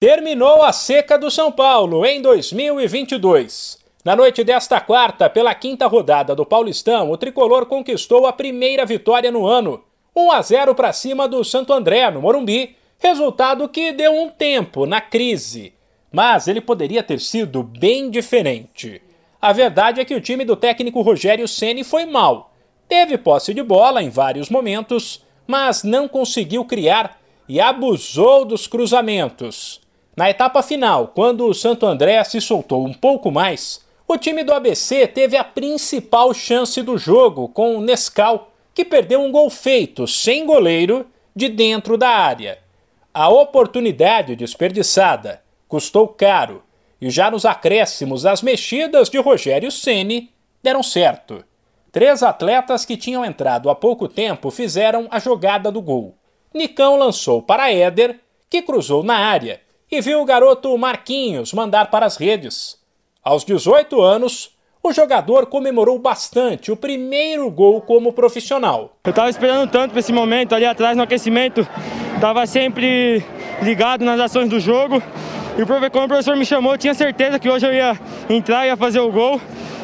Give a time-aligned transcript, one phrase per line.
[0.00, 3.78] Terminou a seca do São Paulo em 2022.
[4.02, 9.30] Na noite desta quarta, pela quinta rodada do Paulistão, o tricolor conquistou a primeira vitória
[9.30, 9.84] no ano.
[10.16, 14.86] 1 a 0 para cima do Santo André, no Morumbi, resultado que deu um tempo
[14.86, 15.74] na crise.
[16.10, 19.02] Mas ele poderia ter sido bem diferente.
[19.38, 22.54] A verdade é que o time do técnico Rogério Ceni foi mal.
[22.88, 29.89] Teve posse de bola em vários momentos, mas não conseguiu criar e abusou dos cruzamentos.
[30.16, 34.52] Na etapa final, quando o Santo André se soltou um pouco mais, o time do
[34.52, 40.06] ABC teve a principal chance do jogo com o Nescau, que perdeu um gol feito
[40.06, 42.58] sem goleiro de dentro da área.
[43.14, 46.62] A oportunidade desperdiçada custou caro
[47.00, 50.30] e já nos acréscimos as mexidas de Rogério Ceni
[50.62, 51.44] deram certo.
[51.92, 56.14] Três atletas que tinham entrado há pouco tempo fizeram a jogada do gol.
[56.52, 62.06] Nicão lançou para Éder, que cruzou na área e viu o garoto Marquinhos mandar para
[62.06, 62.78] as redes.
[63.22, 68.96] Aos 18 anos, o jogador comemorou bastante o primeiro gol como profissional.
[69.04, 71.66] Eu estava esperando tanto para esse momento ali atrás no aquecimento,
[72.14, 73.22] estava sempre
[73.62, 75.02] ligado nas ações do jogo.
[75.58, 77.98] E quando o professor me chamou, eu tinha certeza que hoje eu ia
[78.30, 79.40] entrar e ia fazer o gol.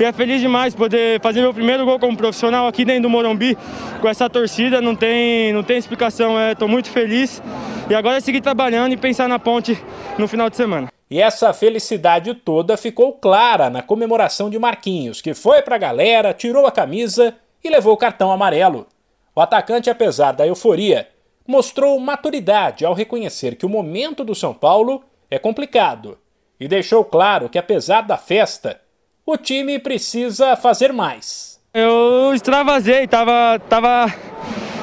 [0.00, 3.56] E é feliz demais poder fazer meu primeiro gol como profissional aqui dentro do Morumbi
[4.00, 4.80] com essa torcida.
[4.80, 7.42] Não tem, não tem explicação, estou é, muito feliz.
[7.90, 9.76] E agora é seguir trabalhando e pensar na ponte
[10.16, 10.92] no final de semana.
[11.10, 16.32] E essa felicidade toda ficou clara na comemoração de Marquinhos, que foi para a galera,
[16.32, 18.86] tirou a camisa e levou o cartão amarelo.
[19.34, 21.08] O atacante, apesar da euforia,
[21.44, 26.16] mostrou maturidade ao reconhecer que o momento do São Paulo é complicado
[26.60, 28.80] e deixou claro que, apesar da festa,
[29.26, 31.60] o time precisa fazer mais.
[31.74, 34.06] Eu extravasei, tava, tava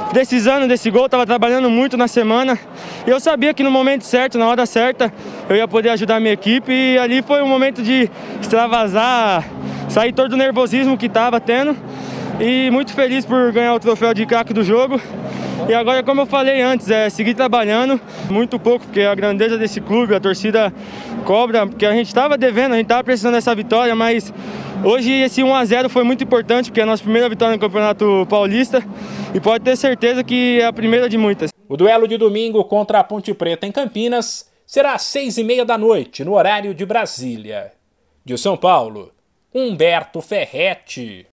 [0.10, 2.58] precisando desse gol, tava trabalhando muito na semana.
[3.06, 5.14] E eu sabia que no momento certo, na hora certa,
[5.50, 6.72] eu ia poder ajudar a minha equipe.
[6.72, 8.10] E ali foi um momento de
[8.42, 9.46] extravasar,
[9.90, 11.76] sair todo o nervosismo que tava tendo.
[12.40, 15.02] E muito feliz por ganhar o troféu de craque do jogo.
[15.70, 19.82] E agora, como eu falei antes, é seguir trabalhando, muito pouco, porque a grandeza desse
[19.82, 20.74] clube, a torcida
[21.26, 24.34] cobra, porque a gente estava devendo, a gente estava precisando dessa vitória, mas
[24.84, 27.60] hoje esse 1 a 0 foi muito importante, porque é a nossa primeira vitória no
[27.60, 28.84] Campeonato Paulista
[29.34, 31.52] e pode ter certeza que é a primeira de muitas.
[31.68, 35.66] O duelo de domingo contra a Ponte Preta em Campinas será às seis e meia
[35.66, 37.74] da noite, no horário de Brasília.
[38.24, 39.12] De São Paulo,
[39.54, 41.26] Humberto Ferretti.